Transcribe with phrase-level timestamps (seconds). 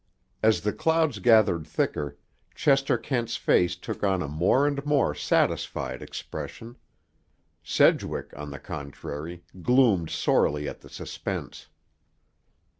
[0.41, 2.17] As the clouds gathered thicker,
[2.55, 6.75] Chester Kent's face took on a more and more satisfied expression.
[7.61, 11.67] Sedgwick, on the contrary, gloomed sorely at the suspense.